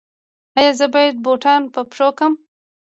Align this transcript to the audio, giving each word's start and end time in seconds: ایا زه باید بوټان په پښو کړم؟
ایا 0.57 0.71
زه 0.79 0.85
باید 0.93 1.15
بوټان 1.25 1.61
په 1.73 1.81
پښو 1.91 2.09
کړم؟ 2.17 2.33